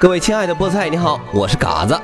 [0.00, 1.94] 各位亲爱的菠菜，你好，我是嘎子。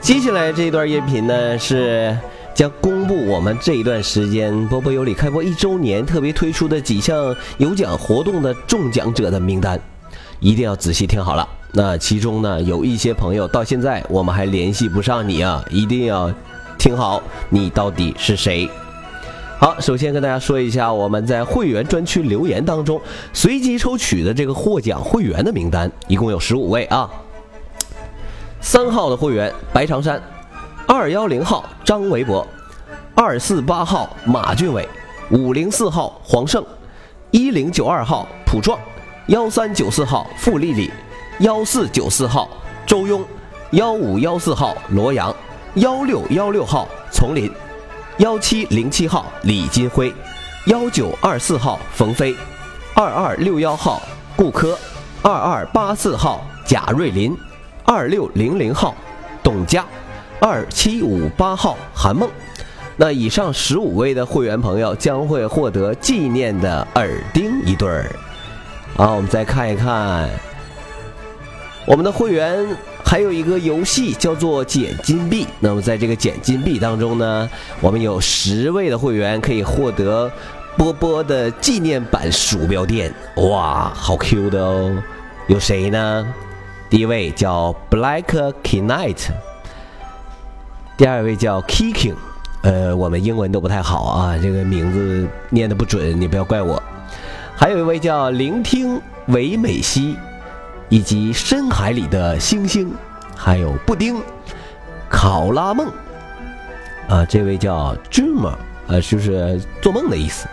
[0.00, 2.18] 接下来这一段音频呢，是
[2.52, 9.80] 将公布我们这一段时间波波有理开播一周年特别推出的几项有奖活动的中奖者的名单，
[10.40, 11.48] 一定要仔细听好了。
[11.70, 16.34] 那其中呢，有一些朋友到现在我们还联系不上你啊，一定要
[16.78, 18.68] 听好，你到底是谁？
[19.60, 22.98] 好，首先跟大家说一下，我们在会员专区留言当中
[23.34, 27.10] 随机抽取的这个获奖会员的名单，一共有十五位啊。
[28.62, 30.18] 三号的会员白长山，
[30.86, 32.46] 二幺零号张维博，
[33.14, 34.88] 二四八号马俊伟，
[35.30, 36.64] 五零四号黄胜，
[37.30, 38.78] 一零九二号普壮，
[39.26, 40.90] 幺三九四号付丽丽，
[41.40, 42.48] 幺四九四号
[42.86, 43.22] 周庸，
[43.72, 45.36] 幺五幺四号罗阳，
[45.74, 47.52] 幺六幺六号丛林。
[48.20, 50.12] 幺七零七号李金辉，
[50.66, 52.36] 幺九二四号冯飞，
[52.94, 54.02] 二二六幺号
[54.36, 54.78] 顾科，
[55.22, 57.34] 二二八四号贾瑞林，
[57.82, 58.94] 二六零零号
[59.42, 59.86] 董佳，
[60.38, 62.28] 二七五八号韩梦。
[62.94, 68.14] 那以上十五位的会员朋友将会获得纪念的耳钉一对儿。
[68.98, 70.28] 好，我们再看一看
[71.86, 72.68] 我们的会员。
[73.10, 80.30] 还有一个游戏叫做捡金币，那么在这个捡金币当中呢，我们有十位的会员可以获得
[80.76, 84.96] 波波的纪念版鼠标垫，哇，好 Q 的哦！
[85.48, 86.24] 有谁呢？
[86.88, 89.26] 第一位叫 Black Knight，
[90.96, 92.14] 第二位叫 Kicking，
[92.62, 96.80] 呃，我们英文都不太好啊，这个名字念的不准，你不要怪我。
[97.56, 100.16] 还有一位叫聆听唯美西。
[100.92, 102.92] 以及深海里的星星，
[103.42, 104.20] 还有布丁、
[105.08, 105.88] 考拉梦，
[107.08, 108.52] 啊，这位叫 Dreamer，
[108.86, 110.46] 呃，就是做梦的意思。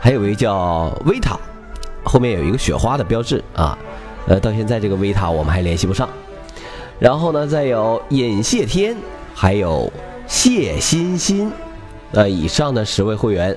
[0.00, 1.38] 还有位叫维塔，
[2.02, 3.76] 后面有一个雪花的标志啊，
[4.26, 6.08] 呃，到现在这个维塔我们还联系不上。
[6.98, 8.96] 然后呢，再有尹谢天，
[9.34, 9.92] 还有
[10.26, 11.52] 谢欣欣，
[12.12, 13.54] 呃，以上的十位会员，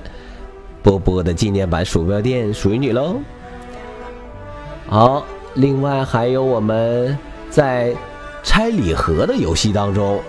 [0.82, 3.16] 波波的纪念版鼠标垫属于你喽。
[4.86, 5.24] 好。
[5.58, 7.96] 另外还有我们在
[8.46, 10.22] 拆礼盒的游戏当中，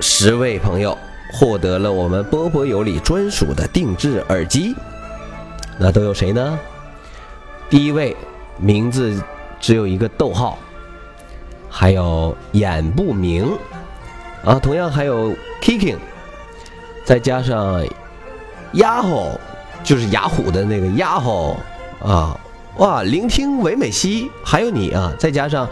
[0.00, 0.98] 十位朋友
[1.32, 4.74] 获得了我们波波有理专属的定制耳机，
[5.78, 6.58] 那都有谁呢？
[7.70, 8.14] 第一位
[8.58, 9.22] 名字
[9.60, 10.58] 只有一个逗号，
[11.70, 13.56] 还有眼不明
[14.44, 15.96] 啊，同样还有 kicking，
[17.04, 17.86] 再加上
[18.72, 19.40] 丫吼，
[19.84, 21.56] 就是雅虎的那个丫吼
[22.02, 22.36] 啊。
[22.76, 23.02] 哇！
[23.02, 25.68] 聆听唯美西，还有你啊，再加上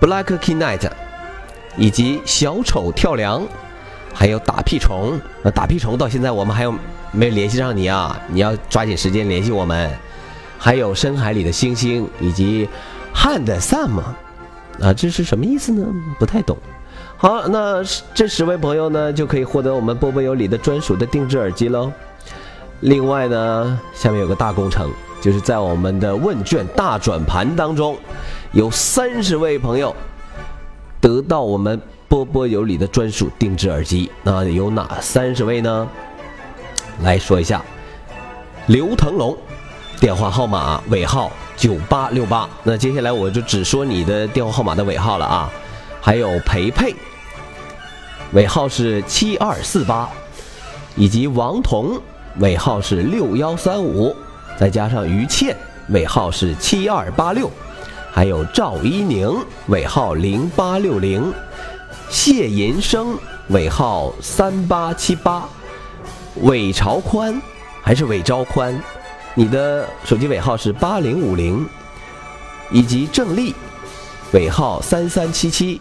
[0.00, 0.90] Black Key Night，
[1.76, 3.46] 以及小丑跳梁，
[4.14, 5.20] 还有打屁虫。
[5.42, 6.74] 那打屁虫到现在我们还有
[7.12, 8.18] 没有联系上你啊？
[8.28, 9.90] 你要抓紧时间联系我们。
[10.62, 12.68] 还有深海里的星星，以及
[13.14, 14.00] Hand Sam，
[14.78, 15.86] 啊，这是什么意思呢？
[16.18, 16.54] 不太懂。
[17.16, 17.82] 好，那
[18.12, 21.90] 这十位朋友呢，就可以获得我们波波有理的专属的定制耳机喽。
[22.80, 24.90] 另外呢，下面有个大工程。
[25.20, 27.96] 就是在我们的问卷大转盘当中，
[28.52, 29.94] 有三十位朋友
[31.00, 34.10] 得到我们波波有理的专属定制耳机。
[34.22, 35.86] 那有哪三十位呢？
[37.02, 37.62] 来说一下：
[38.66, 39.36] 刘腾龙，
[40.00, 42.48] 电话号码尾号九八六八。
[42.62, 45.50] 那接下来我就只说你的电话号码的尾号了啊。
[46.00, 46.94] 还有培培，
[48.32, 50.08] 尾号是七二四八，
[50.96, 52.00] 以及王彤，
[52.38, 54.16] 尾号是六幺三五。
[54.60, 55.56] 再加上于倩，
[55.88, 57.50] 尾号是七二八六，
[58.12, 59.34] 还有赵一宁，
[59.68, 61.32] 尾号零八六零，
[62.10, 63.16] 谢银生，
[63.48, 65.48] 尾号三八七八，
[66.42, 67.40] 韦朝宽，
[67.80, 68.78] 还是韦昭宽，
[69.34, 71.66] 你的手机尾号是八零五零，
[72.70, 73.54] 以及郑丽，
[74.34, 75.80] 尾号三三七七，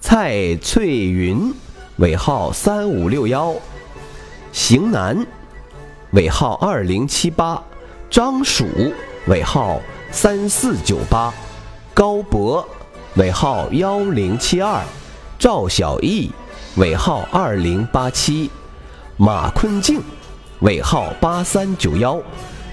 [0.00, 1.52] 蔡翠云，
[1.96, 3.54] 尾号三五六幺，
[4.52, 5.26] 邢楠，
[6.12, 7.62] 尾号二零七八。
[8.16, 8.64] 张曙
[9.26, 9.78] 尾号
[10.10, 11.30] 三四九八，
[11.92, 12.66] 高博
[13.16, 14.82] 尾号幺零七二，
[15.38, 16.32] 赵小艺
[16.76, 18.50] 尾号二零八七，
[19.18, 20.00] 马坤静
[20.60, 22.18] 尾号八三九幺，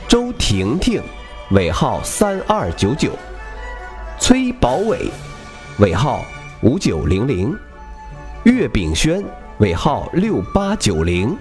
[0.07, 1.03] 周婷婷
[1.51, 3.11] 尾号三二九九，
[4.21, 5.11] 崔宝伟
[5.79, 6.23] 尾号
[6.61, 7.53] 五九零零，
[8.43, 9.21] 岳炳轩
[9.57, 11.37] 尾号六八九零，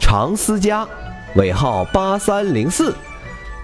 [0.00, 0.84] 常思佳。
[1.36, 2.94] 尾号八三零四，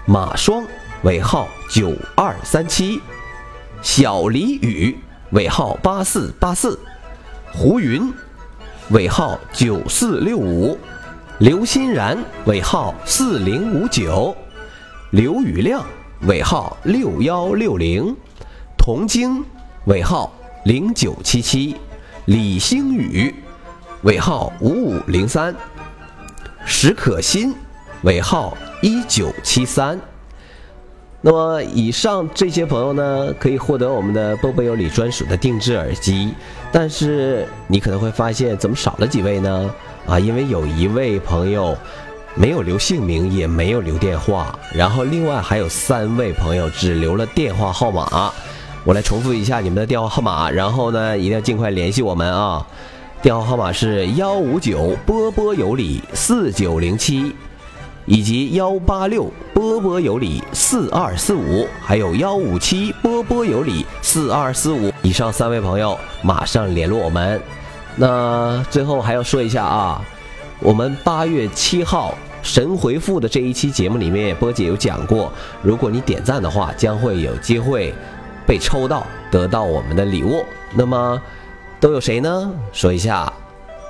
[0.09, 0.65] 马双
[1.03, 2.99] 尾号九二三七，
[3.83, 4.97] 小李宇
[5.33, 6.79] 尾号八四八四，
[7.53, 8.11] 胡云
[8.89, 10.75] 尾号九四六五，
[11.37, 14.35] 刘欣然尾号四零五九，
[15.11, 15.85] 刘宇亮
[16.21, 18.15] 尾号六幺六零，
[18.79, 19.45] 童晶
[19.85, 20.33] 尾号
[20.65, 21.75] 零九七七；
[22.25, 23.31] 李星宇，
[24.01, 25.53] 尾号五五零三；
[26.65, 27.53] 石可欣，
[28.01, 29.99] 尾号一九七三。
[31.21, 36.33] 那么以上这些朋友呢，可以获得我们的波波有理专属的定制耳机。
[36.71, 39.69] 但是你可能会发现，怎么少了几位呢？
[40.07, 41.77] 啊，因为有一位朋友
[42.35, 48.31] 没有留姓名，也没有留电话，然后另外还有三位朋友只留了电话号码。
[48.85, 52.65] 我来重复一下你们的电话号码，然后呢，一定要尽快联系我们啊！
[53.21, 57.35] 电话号码是幺五九波波有理四九零七。
[58.09, 67.39] 以及幺八六波波有理四二四五，还有幺五七波波有理四二四五，以上三位朋友马上联络我们。
[67.95, 70.03] 那最后还要说一下啊，
[70.59, 77.93] 我们八月七号神回复的这一期节目里面，波姐有讲过，如果你点赞的话，将会有机会
[78.47, 80.43] 被抽到，得到我们的礼物。
[80.73, 81.21] 那么
[81.79, 82.51] 都有谁呢？
[82.73, 83.31] 说一下，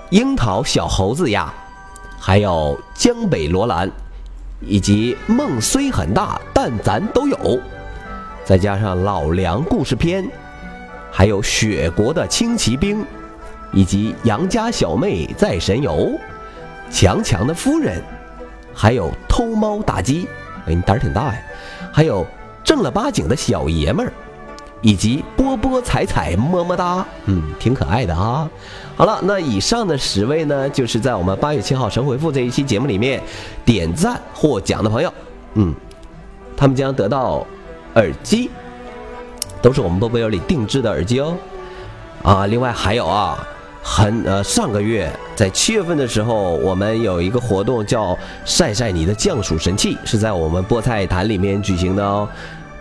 [0.09, 1.53] 樱桃小猴子呀，
[2.19, 3.89] 还有江北罗兰。
[4.61, 7.59] 以及梦虽很大，但咱都有，
[8.43, 10.29] 再加上老梁故事片，
[11.11, 13.05] 还有雪国的轻骑兵，
[13.71, 16.11] 以及杨家小妹在神游，
[16.91, 18.01] 强强的夫人，
[18.73, 20.27] 还有偷猫打鸡，
[20.65, 21.41] 哎，你胆儿挺大呀，
[21.91, 22.25] 还有
[22.63, 24.13] 正儿八经的小爷们儿。
[24.81, 28.49] 以及波波彩彩么么哒，嗯，挺可爱的啊。
[28.95, 33.21] 好了，那以上的十位呢，就是在我们八月七号神回复这一期节目里面
[33.63, 35.13] 点赞获奖的朋友，
[35.53, 35.73] 嗯，
[36.57, 37.45] 他们将得到
[37.95, 38.49] 耳机，
[39.61, 41.33] 都是我们波波有里定制的耳机哦。
[42.23, 43.39] 啊，另外还有啊，
[43.81, 52.27] 很呃，上个月在七月份的时候，我们有一个活动叫晒晒你的降暑神器，是在我们菠菜坛里面举行的哦。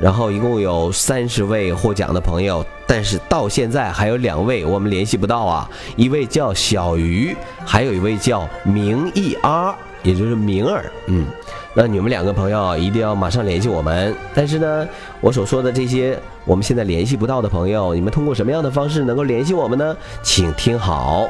[0.00, 7.36] 然后一共有三十位获奖的朋友，但是到现在还有两位我们联系不到啊，一位叫小鱼，
[7.66, 9.74] 还有一位叫明义 R，
[10.04, 11.26] 也就是明儿，嗯，
[11.74, 14.14] 那你们两个朋友一定要马上联系我们。
[14.32, 14.88] 但是呢，
[15.20, 19.96] 我所说的这些我们现在联系不到的朋友，你们通过什么样的方式能够联系我们呢？
[20.22, 21.28] 请听好，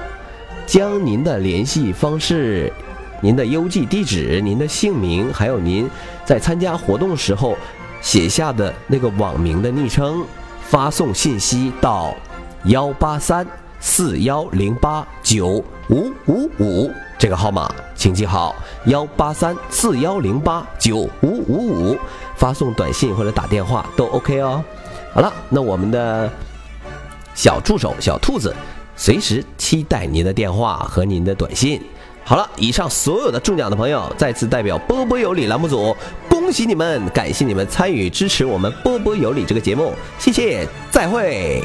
[0.66, 2.70] 将您的联系方式、
[3.22, 5.88] 您的邮寄地址、您的姓名，还有您
[6.26, 7.56] 在参加活动时候。
[8.00, 10.24] 写下的那个网名的昵称，
[10.62, 12.14] 发送信息到
[12.64, 13.46] 幺八三
[13.80, 18.54] 四幺零八九五五五这个号码，请记好
[18.86, 21.98] 幺八三四幺零八九五五五，
[22.36, 24.62] 发送短信或者打电话都 OK 哦。
[25.12, 26.30] 好了，那我们的
[27.34, 28.54] 小助手小兔子
[28.96, 31.80] 随时期待您的电话和您的短信。
[32.24, 35.96] 好了，以上所有的中奖的朋友，再次代表波波有理栏目组。
[36.48, 37.06] 恭喜你们！
[37.10, 41.62] 感谢你们参与支持我们波波有理这个节目，谢谢，再会。